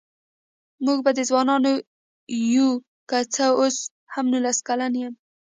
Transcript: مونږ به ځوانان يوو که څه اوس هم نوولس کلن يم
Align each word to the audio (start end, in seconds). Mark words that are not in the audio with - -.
مونږ 0.85 0.99
به 1.05 1.11
ځوانان 1.29 1.61
يوو 2.55 2.71
که 3.09 3.17
څه 3.33 3.45
اوس 3.59 3.77
هم 4.13 4.25
نوولس 4.31 4.57
کلن 4.67 4.93
يم 5.03 5.13